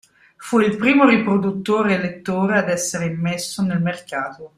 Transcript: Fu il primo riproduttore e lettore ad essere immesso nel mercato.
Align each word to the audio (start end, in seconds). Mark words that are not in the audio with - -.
Fu 0.35 0.59
il 0.59 0.77
primo 0.77 1.07
riproduttore 1.07 1.93
e 1.93 1.97
lettore 1.99 2.57
ad 2.57 2.69
essere 2.69 3.05
immesso 3.05 3.61
nel 3.61 3.83
mercato. 3.83 4.49